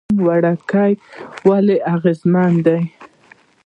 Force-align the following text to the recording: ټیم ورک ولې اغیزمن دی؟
ټیم 0.07 0.19
ورک 0.27 0.71
ولې 1.47 1.75
اغیزمن 1.95 2.51
دی؟ 2.65 2.79